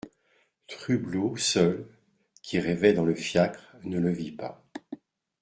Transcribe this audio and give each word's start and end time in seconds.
Trublot 0.65 1.37
seul, 1.37 1.85
qui 2.41 2.59
rêvait 2.59 2.93
dans 2.93 3.05
le 3.05 3.13
fiacre, 3.13 3.75
ne 3.83 3.99
le 3.99 4.09
vit 4.11 4.31
pas. 4.31 4.65